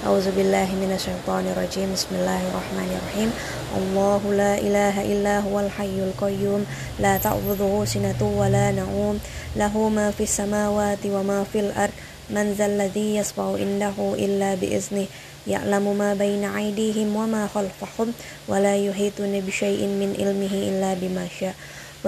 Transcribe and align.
أعوذ 0.00 0.32
بالله 0.32 0.68
من 0.80 0.96
الشيطان 0.96 1.44
الرجيم. 1.52 1.92
بسم 1.92 2.24
الله 2.24 2.40
الرحمن 2.48 2.88
الرحيم. 2.88 3.30
الله 3.76 4.22
لا 4.32 4.54
إله 4.56 4.96
إلا 5.12 5.44
هو 5.44 5.60
الحي 5.60 5.96
القيوم. 6.08 6.64
لا 7.04 7.20
تأخذه 7.20 7.84
سنة 7.84 8.16
ولا 8.16 8.72
نوم. 8.72 9.20
له 9.60 9.74
ما 9.92 10.08
في 10.08 10.24
السماوات 10.24 11.04
وما 11.04 11.44
في 11.52 11.60
الأرض. 11.60 11.92
من 12.32 12.56
ذا 12.56 12.66
الذي 12.66 13.20
يصفع 13.20 13.60
عنده 13.60 13.96
إلا 14.16 14.56
بإذنه. 14.56 15.06
يعلم 15.44 15.84
ما 15.92 16.16
بين 16.16 16.48
أيديهم 16.48 17.12
وما 17.16 17.52
خلفهم. 17.52 18.16
ولا 18.48 18.80
يحيطون 18.80 19.36
بشيء 19.44 19.84
من 19.84 20.16
علمه 20.16 20.54
إلا 20.68 20.90
بما 20.96 21.28
شاء. 21.28 21.52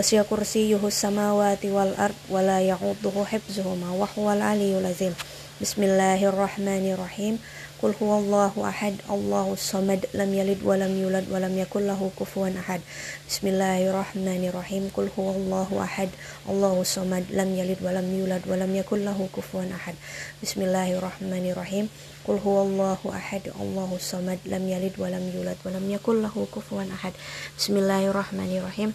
وسع 0.01 0.25
كرسيه 0.33 0.81
السماوات 0.81 1.61
والأرض. 1.69 2.17
ولا 2.33 2.59
يعوده 2.61 3.17
حفظهما. 3.29 3.89
وهو 4.01 4.33
العلي 4.33 4.81
العظيم. 4.81 5.13
بسم 5.61 5.83
الله 5.83 6.21
الرحمن 6.25 6.85
الرحيم. 6.97 7.39
Qul 7.83 7.99
huwallahu 7.99 8.63
ahad, 8.63 8.95
Allahu 9.11 9.59
samad, 9.59 10.07
lam 10.15 10.31
yalid 10.31 10.63
wa 10.63 10.79
lam 10.79 10.95
yulad 10.95 11.27
wa 11.27 11.43
lam 11.43 11.51
yakul 11.59 11.83
lahu 11.83 12.15
kufuwan 12.15 12.55
ahad. 12.55 12.79
Bismillahirrahmanirrahim. 13.27 14.95
Qul 14.95 15.11
huwallahu 15.11 15.83
ahad, 15.83 16.15
Allahu 16.47 16.87
samad, 16.87 17.27
lam 17.35 17.51
yalid 17.59 17.83
wa 17.83 17.91
lam 17.91 18.07
yulad 18.07 18.47
wa 18.47 18.55
lam 18.55 18.71
yakul 18.71 19.03
lahu 19.03 19.27
kufuwan 19.35 19.75
ahad. 19.75 19.99
Bismillahirrahmanirrahim. 20.39 21.91
Qul 22.23 22.39
huwallahu 22.39 23.11
ahad, 23.11 23.51
Allahu 23.51 23.99
samad, 23.99 24.39
lam 24.47 24.63
yalid 24.63 24.95
wa 24.95 25.11
lam 25.11 25.27
yulad 25.35 25.59
wa 25.67 25.75
lam 25.75 25.83
yakul 25.91 26.23
lahu 26.23 26.47
kufuwan 26.55 26.87
ahad. 26.87 27.19
Bismillahirrahmanirrahim. 27.59 28.95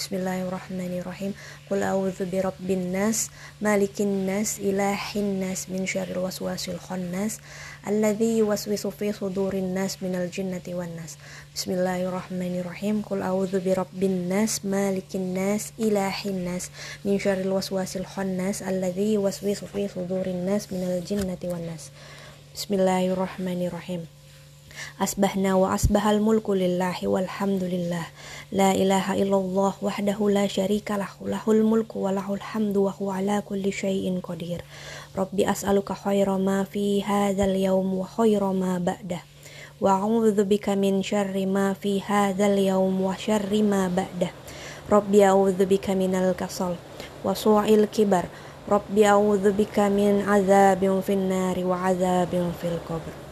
بسم 0.00 0.16
الله 0.16 0.48
الرحمن 0.48 0.98
الرحيم 1.00 1.32
قل 1.70 1.82
أعوذ 1.82 2.24
برب 2.32 2.70
الناس 2.70 3.30
مالك 3.60 4.00
الناس 4.00 4.58
إله 4.58 5.00
الناس 5.16 5.68
من 5.68 5.86
شر 5.86 6.08
الوسواس 6.16 6.68
الخناس 6.68 7.38
الذي 7.86 8.38
يوسوس 8.38 8.86
في 8.86 9.12
صدور 9.12 9.52
الناس 9.54 10.02
من 10.02 10.14
الجنة 10.14 10.64
والناس 10.68 11.16
بسم 11.54 11.70
الله 11.70 12.08
الرحمن 12.08 12.60
الرحيم 12.60 13.02
قل 13.02 13.22
أعوذ 13.22 13.60
برب 13.60 14.02
الناس 14.02 14.64
مالك 14.64 15.10
الناس 15.14 15.72
إله 15.80 16.24
الناس 16.24 16.70
من 17.04 17.18
شر 17.18 17.40
الوسواس 17.40 17.96
الخناس 17.96 18.62
الذي 18.62 19.14
يوسوس 19.14 19.64
في 19.64 19.88
صدور 19.88 20.26
الناس 20.26 20.72
من 20.72 20.80
الجنة 20.80 21.42
والناس 21.44 21.90
بسم 22.56 22.74
الله 22.74 23.12
الرحمن 23.12 23.66
الرحيم 23.66 24.19
asbahna 25.00 25.56
wa 25.56 25.72
asbahal 25.72 26.20
mulku 26.20 26.52
lillahi 26.52 27.08
walhamdulillah 27.08 28.04
la 28.52 28.76
ilaha 28.76 29.16
illallah 29.16 29.72
wahdahu 29.80 30.28
la 30.28 30.44
syarika 30.44 31.00
lahu 31.00 31.24
lahul 31.24 31.64
mulku 31.64 32.04
wa 32.04 32.12
lahul 32.12 32.36
hamdu 32.36 32.84
wa 32.84 32.92
huwa 32.92 33.16
ala 33.16 33.40
kulli 33.40 33.72
syai'in 33.72 34.20
qadir 34.20 34.60
rabbi 35.16 35.48
as'aluka 35.48 35.96
khaira 35.96 36.36
ma 36.36 36.68
fi 36.68 37.00
hadzal 37.00 37.56
yaum 37.56 37.88
wa 37.96 38.04
khaira 38.04 38.52
ma 38.52 38.76
ba'dah 38.76 39.24
wa 39.80 40.04
a'udzu 40.04 40.44
bika 40.44 40.76
min 40.76 41.00
syarri 41.00 41.48
ma 41.48 41.72
fi 41.72 42.04
hadzal 42.04 42.60
yaum 42.60 42.92
wa 43.00 43.16
syarri 43.16 43.64
ma 43.64 43.88
ba'dah 43.88 44.28
rabbi 44.92 45.24
a'udzu 45.24 45.64
bika 45.64 45.96
minal 45.96 46.36
kasal 46.36 46.76
wa 47.24 47.32
su'il 47.32 47.88
kibar 47.88 48.28
rabbi 48.68 49.08
a'udzu 49.08 49.56
bika 49.56 49.88
min 49.88 50.28
adzabin 50.28 51.00
fin 51.00 51.24
nari 51.24 51.64
wa 51.64 51.88
adzabin 51.88 52.52
fil 52.52 52.76
qabr 52.84 53.29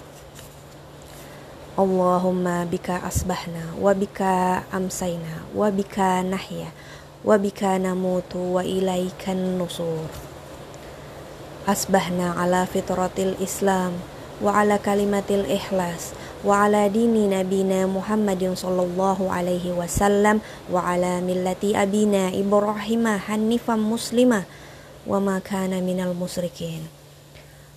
Allahumma 1.79 2.67
bika 2.67 2.99
asbahna 3.07 3.79
wa 3.79 3.95
bika 3.95 4.67
amsayna 4.75 5.47
wa 5.55 5.71
bika 5.71 6.27
nahya 6.27 6.75
wa 7.23 7.39
bika 7.39 7.79
namutu 7.79 8.59
wa 8.59 8.67
ilaikan 8.67 9.63
nusur. 9.63 10.11
Asbahna 11.71 12.35
ala 12.35 12.67
fitratil 12.67 13.39
islam 13.39 13.95
wa 14.43 14.59
ala 14.59 14.83
kalimatil 14.83 15.47
ikhlas 15.47 16.19
wa 16.43 16.67
ala 16.67 16.91
dini 16.91 17.31
nabina 17.31 17.87
Muhammadin 17.87 18.59
sallallahu 18.59 19.31
alaihi 19.31 19.71
wasallam 19.71 20.43
wa 20.67 20.83
ala 20.83 21.23
millati 21.23 21.79
abina 21.79 22.35
Ibrahimah 22.35 23.31
hanifan 23.31 23.79
muslimah 23.79 24.51
wa 25.07 25.23
ma 25.23 25.39
kana 25.39 25.79
minal 25.79 26.11
musrikin. 26.11 26.91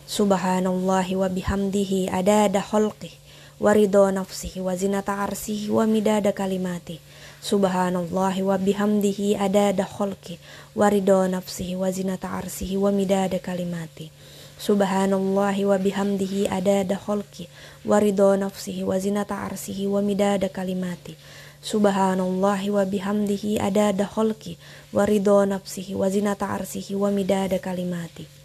Subhanallahi 0.09 1.13
wa 1.13 1.29
bihamdihi 1.29 2.09
adada 2.09 2.65
khalqih 2.65 3.20
waridho 3.61 4.11
nafsihi 4.11 4.57
wa 4.61 4.75
zinata 4.75 5.17
arsihi 5.17 5.69
wa 5.69 5.85
midada 5.87 6.31
kalimati. 6.31 6.99
Subhanallahi 7.41 8.41
wa 8.41 8.57
bihamdihi 8.57 9.37
adada 9.37 9.85
kholki. 9.85 10.39
Waridho 10.75 11.27
nafsihi 11.27 11.75
wa 11.75 11.91
zinata 11.91 12.31
arsihi 12.31 12.77
wa 12.77 12.91
midada 12.91 13.37
kalimati. 13.39 14.09
Subhanallahi 14.57 15.65
wa 15.65 15.77
bihamdihi 15.77 16.47
adada 16.49 16.97
kholki. 16.97 17.47
Waridho 17.85 18.33
nafsihi 18.37 18.83
wa 18.83 18.97
zinata 18.99 19.37
arsihi 19.37 19.85
wa 19.87 20.01
midada 20.01 20.49
kalimati. 20.49 21.15
Subhanallahi 21.61 22.69
wa 22.69 22.85
bihamdihi 22.85 23.59
adada 23.61 24.09
kholki. 24.09 24.57
Waridho 24.93 25.45
nafsihi 25.45 25.93
wa 25.93 26.09
zinata 26.09 26.49
arsihi 26.49 26.95
wa 26.95 27.11
midada 27.11 27.59
kalimati 27.59 28.40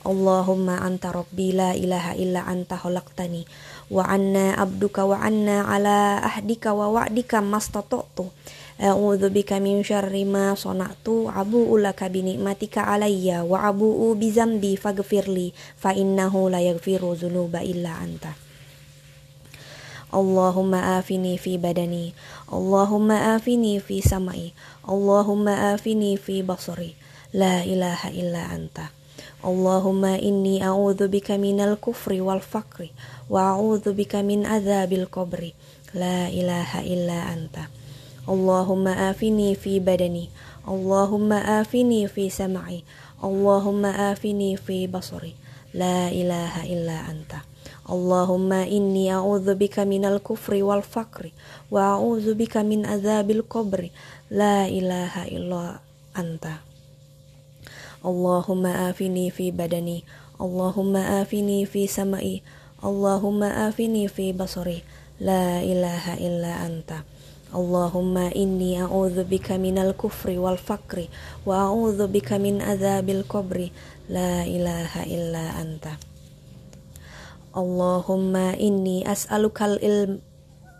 Allahumma 0.00 0.80
anta 0.80 1.12
rabbi 1.12 1.52
la 1.52 1.76
ilaha 1.76 2.16
illa 2.16 2.48
anta 2.48 2.80
khalaqtani. 2.80 3.44
Wa 3.92 4.08
anna 4.08 4.56
abduka 4.56 5.04
wa 5.04 5.20
anna 5.20 5.68
ala 5.68 6.24
ahdika 6.24 6.72
wa 6.72 6.88
wa'dika 6.88 7.44
mastata'tu. 7.44 8.32
A'udzu 8.80 9.28
bika 9.28 9.60
min 9.60 9.84
syarri 9.84 10.24
ma 10.24 10.56
sana'tu. 10.56 11.28
Abu'u 11.28 11.76
laka 11.76 12.08
bi 12.08 12.24
ni'matika 12.24 12.88
alayya 12.88 13.44
wa 13.44 13.68
abu'u 13.68 14.16
bi 14.16 14.32
zambi 14.32 14.80
faghfirli 14.80 15.52
fa 15.76 15.92
innahu 15.92 16.48
la 16.48 16.64
yaghfiru 16.64 17.12
dzunuba 17.20 17.60
illa 17.60 18.00
anta. 18.00 18.32
Allahumma 20.16 20.96
afini 20.96 21.36
fi 21.36 21.60
badani. 21.60 22.16
Allahumma 22.48 23.36
afini 23.36 23.76
fi 23.84 24.00
samai. 24.00 24.56
Allahumma 24.88 25.76
afini 25.76 26.16
fi 26.16 26.40
basari. 26.40 26.96
La 27.36 27.60
ilaha 27.68 28.08
illa 28.16 28.48
anta 28.48 28.96
Allahumma 29.40 30.20
inni 30.20 30.60
a'udzu 30.60 31.08
bika 31.08 31.40
minal 31.40 31.80
kufri 31.80 32.20
wal 32.20 32.44
fakri 32.44 32.92
wa 33.32 33.56
a'udzu 33.56 33.96
bika 33.96 34.20
min 34.20 34.44
adzabil 34.44 35.08
qabri. 35.08 35.56
La 35.96 36.28
ilaha 36.28 36.84
illa 36.84 37.32
anta. 37.32 37.72
Allahumma 38.28 39.08
afini 39.08 39.56
fi 39.56 39.80
badani. 39.80 40.28
Allahumma 40.68 41.40
afini 41.56 42.04
fi 42.04 42.28
sam'i. 42.28 42.84
Allahumma 43.24 44.12
afini 44.12 44.60
fi 44.60 44.84
basari. 44.84 45.32
La 45.72 46.12
ilaha 46.12 46.68
illa 46.68 47.08
anta. 47.08 47.40
Allahumma 47.88 48.68
inni 48.68 49.08
a'udzu 49.08 49.56
bika 49.56 49.88
minal 49.88 50.20
kufri 50.20 50.60
wal 50.60 50.84
fakri 50.84 51.32
wa 51.72 51.96
a'udzu 51.96 52.36
bika 52.36 52.60
min 52.60 52.84
adzabil 52.84 53.40
qabri. 53.48 53.88
La 54.28 54.68
ilaha 54.68 55.24
illa 55.32 55.80
anta 56.12 56.69
Allahumma 58.00 58.88
afini 58.88 59.28
fi 59.28 59.52
badani. 59.52 60.08
Allahumma 60.40 61.20
afini 61.20 61.68
fi 61.68 61.84
samai. 61.84 62.40
Allahumma 62.80 63.68
afini 63.68 64.08
fi 64.08 64.32
basari 64.32 64.80
La 65.20 65.60
ilaha 65.60 66.16
illa 66.16 66.64
anta. 66.64 67.04
Allahumma 67.52 68.32
inni 68.32 68.80
a'udhu 68.80 69.28
bika 69.28 69.60
minal 69.60 69.92
kufri 69.92 70.40
wal 70.40 70.56
fakri. 70.56 71.12
Wa 71.44 71.68
a'udhu 71.68 72.08
bika 72.08 72.40
min 72.40 72.64
azabil 72.64 73.20
qabri 73.28 73.68
La 74.08 74.48
ilaha 74.48 75.04
illa 75.04 75.60
anta. 75.60 76.00
Allahumma 77.52 78.56
inni 78.56 79.04
as'alukal 79.04 79.76
ilm. 79.84 80.24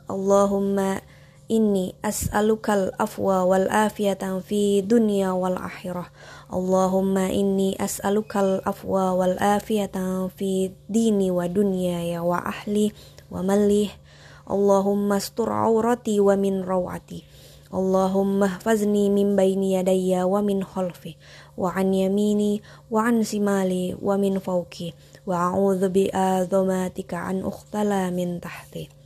Allahumma 0.08 1.04
Inni 1.50 1.98
as'alukal 1.98 2.94
afwa 2.94 3.42
wal 3.42 3.66
afiyatan 3.66 4.38
fi 4.38 4.86
dunya 4.86 5.34
wal 5.34 5.58
akhirah. 5.58 6.06
Allahumma 6.46 7.26
inni 7.26 7.74
as'alukal 7.74 8.62
afwa 8.62 9.18
wal 9.18 9.34
afiyatan 9.34 10.30
fi 10.30 10.70
dini 10.86 11.34
wa 11.34 11.50
dunya 11.50 12.06
ya 12.06 12.22
wa 12.22 12.38
ahli 12.38 12.94
wa 13.34 13.42
malih. 13.42 13.90
Allahumma 14.46 15.18
astur 15.18 15.50
aurati 15.50 16.22
wa 16.22 16.38
min 16.38 16.62
rawati. 16.62 17.26
Allahumma 17.74 18.62
fazni 18.62 19.10
min 19.10 19.34
baini 19.34 19.74
yadayya 19.74 20.30
wa 20.30 20.46
min 20.46 20.62
khalfi 20.62 21.18
wa 21.58 21.74
an 21.74 21.90
yamini 21.90 22.62
wa 22.94 23.10
an 23.10 23.26
simali 23.26 23.98
wa 23.98 24.14
min 24.14 24.38
fawki 24.38 24.94
wa 25.26 25.50
a'udzu 25.50 25.90
bi 25.90 26.06
an 26.14 27.42
ukhtala 27.42 28.10
min 28.14 28.38
tahti. 28.38 28.99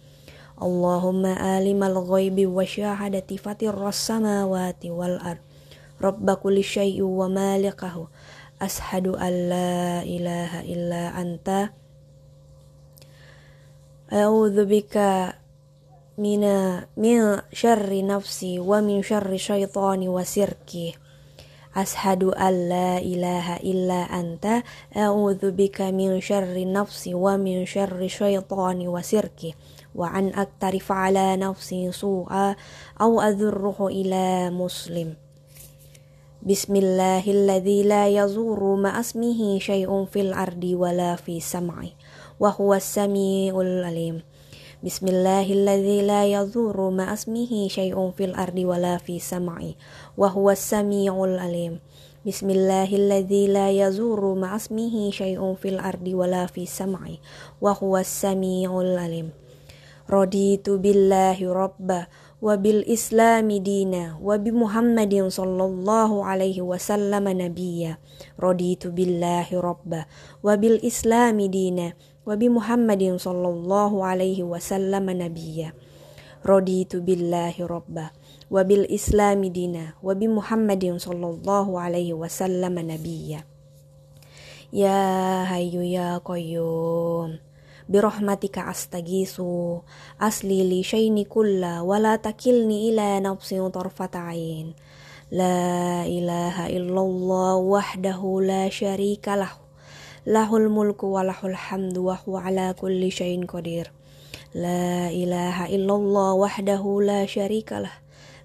اللهم 0.62 1.26
عالم 1.26 1.84
الغيب 1.84 2.48
والشهادة 2.48 3.36
فطر 3.36 3.88
السماوات 3.88 4.86
والأرض 4.86 5.38
رب 6.02 6.30
كل 6.30 6.64
شيء 6.64 7.02
ومالكه 7.02 8.08
أشهد 8.62 9.06
أن 9.08 9.32
لا 9.48 10.02
إله 10.02 10.60
إلا 10.60 11.20
أنت 11.20 11.68
أعوذ 14.12 14.64
بك 14.64 14.96
من 16.18 16.42
من 16.96 17.40
شر 17.52 18.06
نفسي 18.06 18.58
ومن 18.58 19.02
شر 19.02 19.36
شيطاني 19.36 20.08
وسركي 20.08 20.94
أشهد 21.76 22.24
أن 22.24 22.68
لا 22.68 22.98
إله 22.98 23.56
إلا 23.56 24.00
أنت. 24.20 24.62
أعوذ 24.96 25.50
بك 25.50 25.80
من 25.80 26.20
شر 26.20 26.72
نفسي 26.72 27.14
ومن 27.14 27.66
شر 27.66 28.08
شيطان 28.08 28.88
وسركه 28.88 29.52
وأن 29.94 30.34
أقترف 30.34 30.92
على 30.92 31.36
نفسي 31.36 31.92
سوءا 31.92 32.56
أو 33.00 33.20
أذره 33.20 33.86
إلى 33.86 34.50
مسلم. 34.50 35.14
بسم 36.42 36.76
الله 36.76 37.24
الذي 37.30 37.82
لا 37.82 38.08
يزور 38.08 38.74
ما 38.74 39.00
اسمه 39.00 39.58
شيء 39.58 40.04
في 40.04 40.20
الأرض 40.20 40.64
ولا 40.64 41.16
في 41.16 41.40
سمعه 41.40 41.90
وهو 42.40 42.74
السميع 42.74 43.60
العليم. 43.60 44.22
بسم 44.84 45.08
الله 45.08 45.48
الذي 45.48 46.04
لا 46.04 46.28
يضر 46.28 46.76
مع 46.90 47.08
اسمه 47.12 47.68
شيء 47.68 47.96
في 48.10 48.24
الأرض 48.24 48.58
ولا 48.68 49.00
في 49.00 49.16
السمع 49.16 49.56
وهو 50.20 50.50
السميع 50.50 51.24
العليم 51.24 51.80
بسم 52.28 52.50
الله 52.50 52.90
الذي 52.92 53.48
لا 53.48 53.70
يضر 53.72 54.34
مع 54.34 54.56
اسمه 54.56 55.10
شيء 55.10 55.40
في 55.54 55.68
الأرض 55.68 56.06
ولا 56.12 56.46
في 56.46 56.68
السمع 56.68 57.00
وهو 57.64 57.96
السميع 57.96 58.80
العليم 58.80 59.32
رضيت 60.10 60.68
بالله 60.70 61.40
ربا 61.40 62.06
وبالإسلام 62.44 63.48
دينا 63.48 64.20
وبمحمد 64.20 65.14
صلى 65.28 65.64
الله 65.64 66.10
عليه 66.24 66.62
وسلم 66.62 67.24
نبيا 67.28 67.98
رضيت 68.36 68.86
بالله 68.86 69.48
ربا 69.48 70.04
وبالإسلام 70.44 71.38
دينا 71.40 71.92
وبمحمد 72.26 73.16
صلى 73.16 73.48
الله 73.48 73.92
عليه 74.04 74.42
وسلم 74.42 75.10
نبيا 75.10 75.72
رضيت 76.46 76.96
بالله 76.96 77.54
ربا 77.60 78.06
وبالإسلام 78.50 79.40
دينا 79.44 79.86
وبمحمد 80.02 80.84
صلى 80.96 81.26
الله 81.26 81.66
عليه 81.80 82.10
وسلم 82.14 82.74
نبيا 82.78 83.40
يا 84.72 85.00
حي 85.44 85.92
يا 85.92 86.18
قيوم 86.24 87.38
برحمتك 87.88 88.58
أستغيث 88.58 89.40
أصلي 90.20 90.60
لي 90.68 90.82
شيني 90.82 91.24
كلا 91.24 91.80
ولا 91.80 92.16
تكلني 92.16 92.88
إلى 92.90 93.20
نفسي 93.20 93.68
طرفة 93.68 94.10
عين 94.14 94.74
لا 95.32 96.04
إله 96.06 96.66
إلا 96.66 97.00
الله 97.00 97.54
وحده 97.56 98.20
لا 98.40 98.68
شريك 98.68 99.28
له 99.28 99.63
lahul 100.24 100.72
mulku 100.72 101.12
wa 101.12 101.20
lahul 101.20 101.52
hamdu 101.52 102.08
wa 102.08 102.16
huwa 102.16 102.48
ala 102.48 102.72
kulli 102.72 103.12
syai'in 103.12 103.44
qadir. 103.44 103.92
La 104.56 105.12
ilaha 105.12 105.68
illallah 105.68 106.32
wahdahu 106.32 107.04
la 107.04 107.28
syarika 107.28 107.84
lah. 107.84 107.92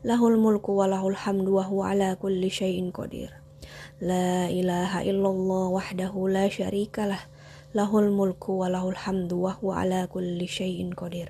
Lahul 0.03 0.35
mulku 0.35 0.75
wa 0.75 0.91
lahul 0.91 1.15
hamdu 1.15 1.55
wa 1.55 1.63
huwa 1.63 1.95
ala 1.95 2.19
kulli 2.19 2.51
syai'in 2.51 2.91
qadir. 2.91 3.31
La 4.03 4.51
ilaha 4.51 5.07
illallah 5.07 5.71
wahdahu 5.71 6.27
la 6.27 6.51
syarika 6.51 7.07
lah. 7.07 7.23
Lahul 7.71 8.09
mulku 8.11 8.59
wa 8.59 8.67
lahul 8.67 8.97
hamdu 8.97 9.45
wa 9.45 9.53
huwa 9.55 9.85
ala 9.85 10.09
kulli 10.09 10.49
syai'in 10.49 10.89
qadir 10.89 11.29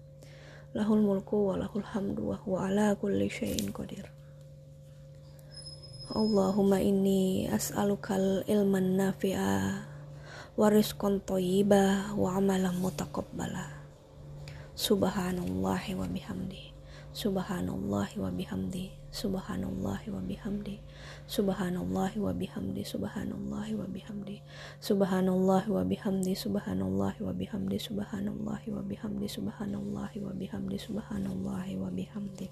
Lahul 0.71 1.03
mulku 1.03 1.51
wa 1.51 1.59
lahul 1.59 1.83
hamdu 1.83 2.31
wa 2.31 2.39
huwa 2.41 2.71
ala 2.71 2.95
kulli 2.95 3.27
syai'in 3.27 3.75
qadir. 3.75 4.07
Allahumma 6.11 6.79
inni 6.79 7.47
as'alukal 7.47 8.47
ilman 8.47 8.99
nafi'a 8.99 9.83
wa 10.55 10.67
rizqan 10.67 11.23
thayyiba 11.23 12.15
wa 12.15 12.39
amalan 12.39 12.75
mutaqabbala. 12.79 13.83
Subhanallahi 14.75 15.99
wa 15.99 16.07
bihamdi 16.07 16.70
Subhanallahi 17.11 18.23
wa 18.23 18.31
bihamdi 18.31 18.87
Subhanallahi 19.11 20.07
wa 20.15 20.23
bihamdi 20.23 20.79
Subhanallahi 21.27 22.23
wa 22.23 22.31
bihamdi 22.31 22.87
Subhanallahi 22.87 23.75
wa 23.75 23.83
bihamdi 23.83 24.39
Subhanallahi 24.79 25.67
wa 25.67 25.83
bihamdi 25.83 26.31
Subhanallahi 26.31 27.19
wa 27.19 27.35
bihamdi 27.35 27.75
Subhanallahi 27.75 28.67
wa 28.71 28.79
bihamdi 28.79 29.27
Subhanallahi 29.27 30.17
wa 30.23 30.31
bihamdi 30.31 30.77
Subhanallahi 30.79 31.73
wa 31.75 31.91
bihamdi. 31.91 32.47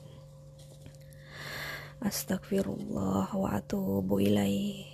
Astagfirullah 2.04 3.32
wa 3.32 3.48
atubu 3.56 4.20
ilaih. 4.20 4.92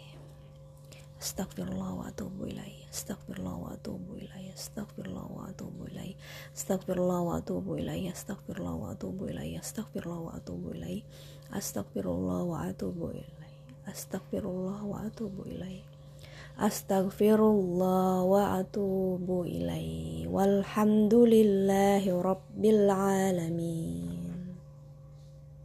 Astagfirullah 1.18 1.90
wa 1.90 2.06
atubu 2.06 2.54
ilaih 2.54 2.85
Astagfirullah 2.96 3.56
wa 3.60 3.76
atubu 3.76 4.16
ilaih 4.16 4.56
Astagfirullah 4.56 5.28
wa 5.28 5.52
atubu 5.52 5.84
ilaih 5.92 6.16
Astagfirullah 6.56 7.20
wa 7.28 7.36
atubu 7.44 7.76
ilaih 7.76 8.08
Astagfirullah 8.08 8.72
wa 8.80 8.88
atubu 8.96 9.28
ilaih 9.28 9.52
Astagfirullah 9.60 10.24
wa 10.24 10.32
atubu 10.40 10.72
ilaih 10.72 11.04
Astagfirullah 11.52 12.40
wa 12.48 12.58
atubu 12.72 13.12
ilaih 13.12 13.44
Astagfirullah 13.84 14.80
wa 14.88 15.04
atubu 15.04 15.44
ilaih 15.44 15.84
Astagfirullah 16.56 18.24
wa 18.24 18.64
atubu 18.64 19.44
ilaih 19.44 20.32
Walhamdulillahi 20.32 22.16
rabbil 22.16 22.88
alamin 22.88 24.25